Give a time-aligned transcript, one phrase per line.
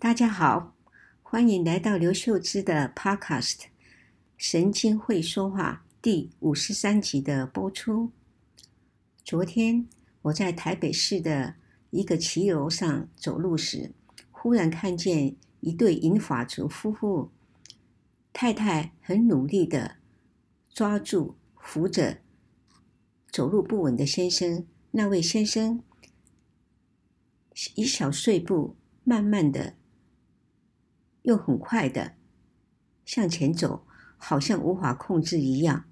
[0.00, 0.74] 大家好，
[1.22, 3.56] 欢迎来到刘秀芝的 Podcast
[4.38, 8.10] 《神经会说话》第五十三集的播出。
[9.22, 9.86] 昨天
[10.22, 11.56] 我在台北市的
[11.90, 13.92] 一个骑楼上走路时，
[14.30, 17.30] 忽然看见一对银发族夫妇，
[18.32, 19.96] 太太很努力地
[20.72, 22.22] 抓住、扶着
[23.30, 24.66] 走路不稳的先生。
[24.92, 25.82] 那位先生
[27.74, 28.74] 以小碎步，
[29.04, 29.74] 慢慢的。
[31.30, 32.14] 又很快的
[33.04, 35.84] 向前走，好像无法控制一样。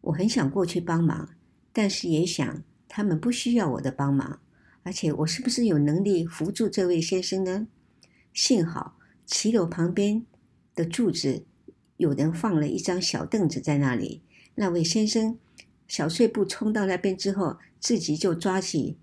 [0.00, 1.28] 我很想过去帮忙，
[1.74, 4.40] 但是也想他们不需要我的帮忙，
[4.82, 7.68] 而且我是不是有能力扶住这位先生呢？
[8.32, 10.24] 幸好骑楼旁边
[10.74, 11.44] 的柱子
[11.98, 14.22] 有人放了一张小凳子在那里。
[14.54, 15.38] 那位先生
[15.86, 18.96] 小碎步冲到那边之后，自己就抓起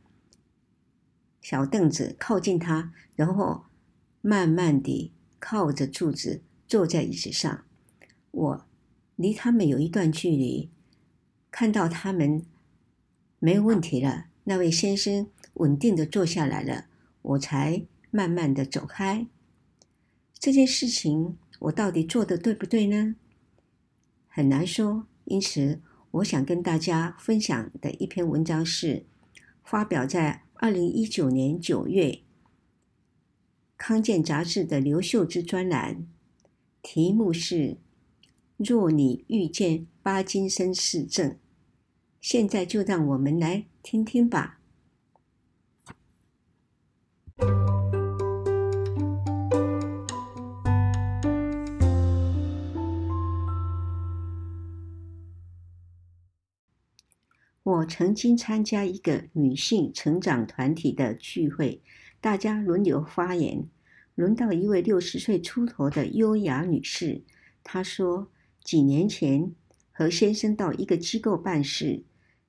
[1.39, 3.65] 小凳子靠近他，然后。
[4.27, 7.63] 慢慢地靠着柱子坐在椅子上，
[8.31, 8.65] 我
[9.15, 10.71] 离他们有一段距离，
[11.51, 12.43] 看到他们
[13.37, 16.87] 没有问题了，那位先生稳定地坐下来了，
[17.21, 19.27] 我才慢慢地走开。
[20.39, 23.15] 这件事情我到底做得对不对呢？
[24.27, 29.05] 很难说，因此我想跟大家分享的一篇文章是
[29.63, 32.24] 发表在二零一九年九月。
[33.87, 36.07] 康健杂志的刘秀枝专栏，
[36.81, 37.77] 题目是
[38.57, 41.37] “若你遇见巴金森氏症”，
[42.19, 44.59] 现在就让我们来听听吧。
[57.61, 61.83] 我曾经参加一个女性成长团体的聚会。
[62.21, 63.69] 大家轮流发言，
[64.15, 67.21] 轮到一位六十岁出头的优雅女士。
[67.63, 68.31] 她说
[68.63, 69.53] ：“几年前
[69.91, 72.03] 和先生到一个机构办事，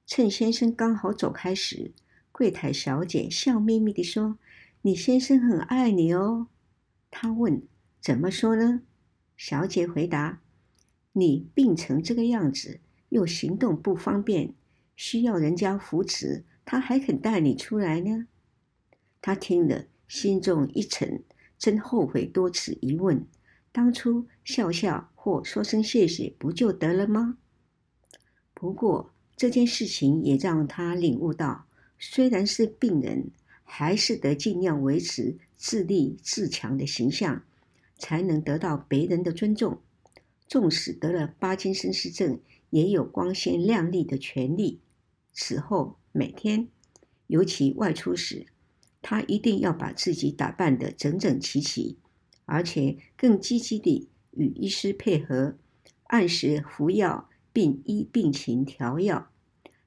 [0.07, 1.93] 趁先生刚好走开时，
[2.31, 4.39] 柜台小姐笑眯眯地说
[4.83, 6.47] ：‘你先生很爱你哦。’
[7.11, 7.63] 她问
[8.01, 8.83] ：‘怎么说呢？’
[9.37, 10.41] 小姐回答
[11.15, 14.55] ：‘你病成这个样子，又行动不方便，
[14.95, 18.29] 需要人家扶持，他还肯带你出来呢。’”
[19.21, 21.25] 他听了，心中一沉，
[21.59, 23.27] 真后悔多此一问。
[23.73, 27.39] 当初笑笑或说声谢谢，不就得了吗？
[28.55, 31.67] 不过这件事情也让他领悟到，
[31.99, 33.31] 虽然是病人，
[33.65, 37.43] 还是得尽量维持自立自强的形象，
[37.99, 39.79] 才能得到别人的尊重。
[40.49, 42.41] 纵使得了巴金森氏症，
[42.71, 44.81] 也有光鲜亮丽的权利。
[45.35, 46.69] 此后每天，
[47.27, 48.47] 尤其外出时，
[49.09, 51.97] 他一定要把自己打扮得整整齐齐，
[52.45, 55.57] 而且更积极地与医师配合，
[56.09, 59.31] 按时服药，并依病情调药。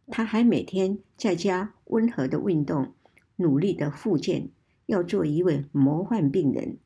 [0.07, 2.93] 他还每天在家温和的运动，
[3.35, 4.51] 努力的复健，
[4.85, 6.77] 要做一位模范病人，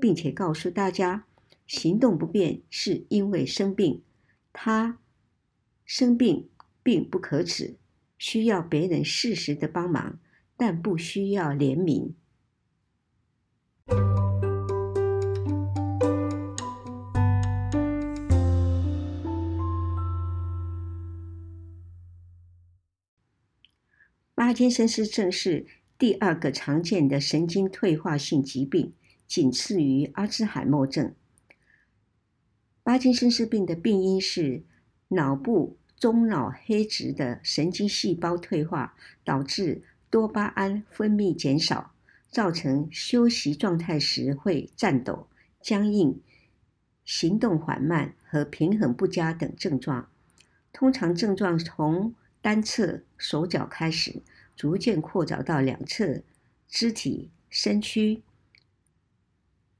[0.00, 1.28] 并且告诉大家，
[1.68, 4.02] 行动不便是因为生病，
[4.52, 4.98] 他
[5.84, 6.48] 生病
[6.82, 7.76] 并不可耻，
[8.18, 10.18] 需要别人适时的帮忙。
[10.56, 12.12] 但不需要怜悯。
[24.34, 25.66] 巴金森氏症是
[25.98, 28.94] 第二个常见的神经退化性疾病，
[29.26, 31.14] 仅次于阿兹海默症。
[32.82, 34.62] 巴金森氏病的病因是
[35.08, 39.82] 脑部中脑黑质的神经细胞退化，导致。
[40.16, 41.92] 多巴胺分泌减少，
[42.30, 45.28] 造成休息状态时会颤抖、
[45.60, 46.22] 僵硬、
[47.04, 50.08] 行动缓慢和平衡不佳等症状。
[50.72, 54.22] 通常症状从单侧手脚开始，
[54.56, 56.22] 逐渐扩展到两侧
[56.66, 58.22] 肢体、身躯，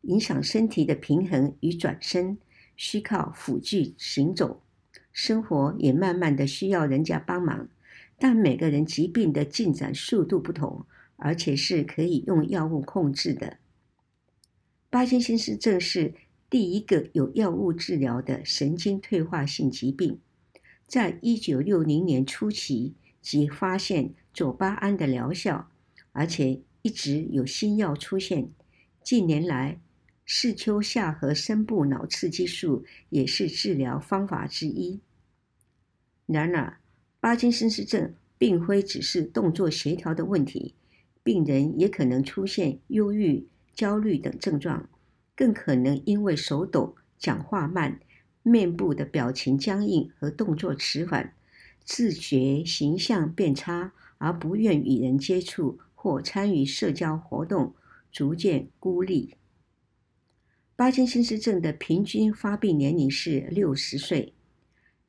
[0.02, 2.36] 影响身体的平衡与转身，
[2.76, 4.62] 需靠辅具行走，
[5.10, 7.70] 生活也慢慢的需要人家帮忙。
[8.18, 10.86] 但每个人疾病的进展速度不同，
[11.16, 13.58] 而且是可以用药物控制的。
[14.88, 16.14] 巴金森氏症是
[16.48, 20.20] 第一个有药物治疗的神经退化性疾病，
[20.86, 25.70] 在一九六零年初期即发现左巴胺的疗效，
[26.12, 28.50] 而且一直有新药出现。
[29.02, 29.80] 近年来，
[30.24, 35.00] 视丘下颌深部脑刺激素也是治疗方法之一。
[36.26, 36.78] 然而，
[37.26, 40.76] 巴金森氏症并非只是动作协调的问题，
[41.24, 44.88] 病人也可能出现忧郁、焦虑等症状，
[45.34, 47.98] 更可能因为手抖、讲话慢、
[48.44, 51.34] 面部的表情僵硬和动作迟缓，
[51.82, 57.74] 自觉形象变差，而不愿与人接触或参与社交活动，
[58.12, 59.34] 逐渐孤立。
[60.76, 64.32] 巴金森氏症的平均发病年龄是六十岁。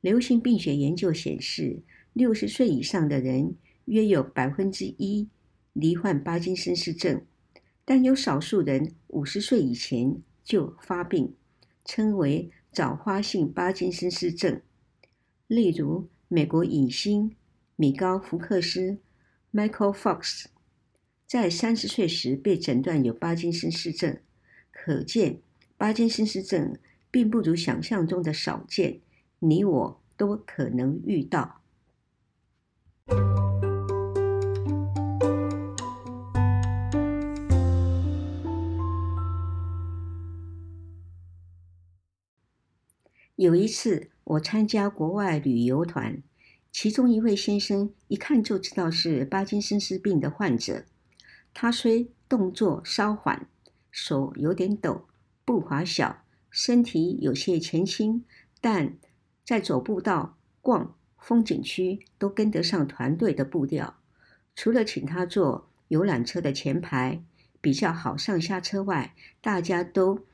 [0.00, 1.82] 流行病学研究显示，
[2.18, 3.54] 六十岁以上的人
[3.84, 5.28] 约有百分之一
[5.72, 7.24] 罹患巴金森氏症，
[7.84, 11.36] 但有少数人五十岁以前就发病，
[11.84, 14.60] 称为早发性巴金森氏症。
[15.46, 17.36] 例如，美国影星
[17.76, 18.98] 米高·福克斯
[19.52, 20.46] （Michael Fox）
[21.24, 24.18] 在三十岁时被诊断有巴金森氏症，
[24.72, 25.38] 可见
[25.76, 26.76] 巴金森氏症
[27.12, 28.98] 并不如想象中的少见。
[29.38, 31.57] 你我都可能遇到。
[43.38, 46.20] 有一次，我参加国外旅游团，
[46.72, 50.84] 其中一位先生一看就知道是巴金森氏病的患者。
[51.54, 53.48] 他虽动作稍缓，
[53.92, 55.06] 手有点抖，
[55.44, 58.24] 步伐小，身体有些前倾，
[58.60, 58.96] 但
[59.44, 64.00] 在走步道、逛风景区都跟得上团队的步调。
[64.56, 67.22] 除了请他坐游览车的前排，
[67.60, 70.26] 比较好上下车外，大家都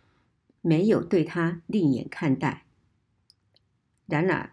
[0.62, 2.63] 没有对他另眼看待。
[4.06, 4.50] 然而，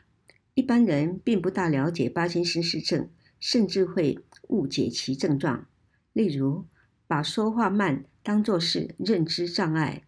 [0.53, 3.09] 一般人并不大了解巴金森氏症，
[3.39, 5.67] 甚至会误解其症状。
[6.13, 6.65] 例如，
[7.07, 10.03] 把说话慢当作是认知障碍，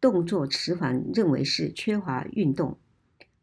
[0.00, 2.78] 动作迟缓认为是缺乏运动。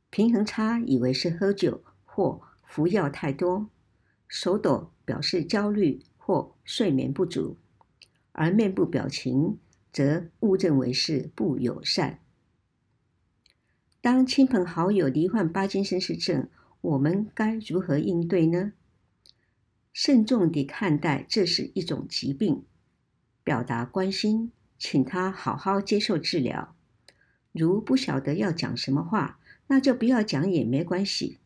[0.10, 3.68] 平衡差，以为是喝酒或服药太多；
[4.28, 7.58] 手抖表示焦虑或睡眠不足，
[8.34, 9.58] 而面部表情
[9.94, 12.20] 则误认为是不友善。
[14.02, 16.50] 当亲朋好友罹患巴金森氏症，
[16.82, 18.74] 我们该如何应对呢？
[19.94, 22.64] 慎重地看待这是一种疾病，
[23.44, 26.76] 表达关心，请他好好接受治疗。
[27.52, 31.38] 如不晓得要讲什么话，那就不要讲也没关系，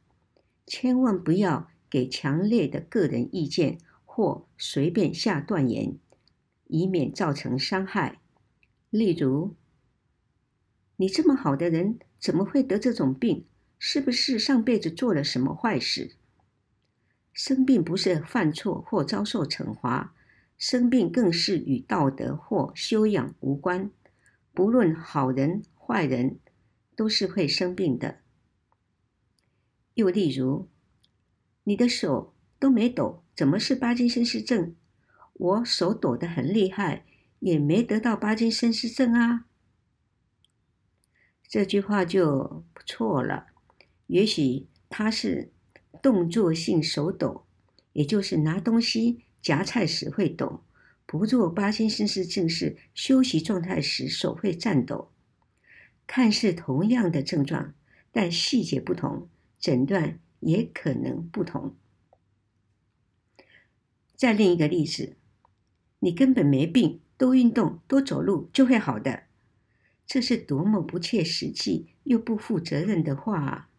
[0.65, 5.97] 千万不要给强烈的个人意见或随便下断言，
[6.67, 8.21] 以免造成伤害。
[8.89, 9.55] 例如，
[10.97, 13.45] 你这么好的人，怎么会得这种病？
[13.77, 16.15] 是不是上辈子做了什么坏事？
[17.33, 20.15] 生病不是犯错或遭受惩罚，
[20.57, 23.91] 生病更是与道德或修养无关。
[24.53, 26.39] 不论好人坏人。
[26.95, 28.19] 都是会生病的。
[29.95, 30.69] 又例如，
[31.65, 34.73] 你的手都没抖，怎么是巴金森氏症？
[35.33, 37.03] 我手抖得很厉害，
[37.39, 39.45] 也没得到巴金森氏症啊。
[41.47, 43.47] 这句话就不错了。
[44.07, 45.51] 也许他是
[46.01, 47.45] 动作性手抖，
[47.93, 50.63] 也就是拿东西夹菜时会抖；
[51.05, 55.11] 不做巴金森氏症是休息状态时手会颤抖。
[56.07, 57.73] 看似同样的症状，
[58.11, 59.27] 但细节不同，
[59.59, 61.75] 诊断也可能不同。
[64.15, 65.17] 再另一个例子，
[65.99, 69.23] 你根本没病，多运动，多走路就会好的，
[70.05, 73.69] 这是多么不切实际又不负责任的话啊！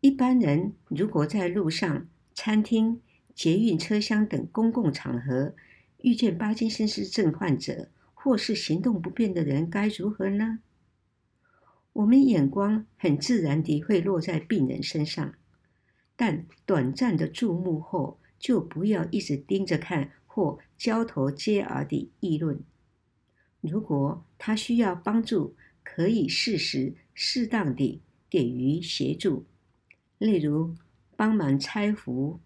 [0.00, 3.00] 一般人如果在路上、餐厅、
[3.34, 5.54] 捷运车厢等公共场合
[6.02, 10.60] 遇见巴金森氏症患者，或是行动不便的人该如何呢？
[11.94, 15.34] 我们眼光很自然地会落在病人身上，
[16.16, 22.60] 但短暂的注目后，就不要一直盯着看或交头接耳地议论。
[23.66, 29.46] 如果他需要帮助，可以适时、适当地给予协助，
[30.18, 30.74] 例如
[31.16, 32.40] 帮忙拆扶、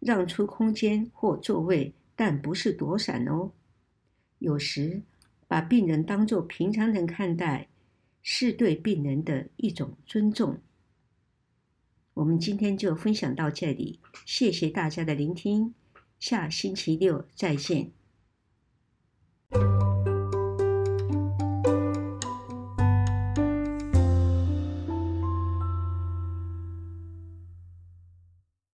[0.00, 3.52] 让出空间或座位，但不是躲闪哦。
[4.38, 5.02] 有时，
[5.46, 7.68] 把病人当作平常人看待，
[8.22, 10.58] 是对病人的一种尊重。
[12.14, 15.74] 我们今天就分享到这里，谢谢大家的聆听，
[16.18, 18.03] 下星期六再见。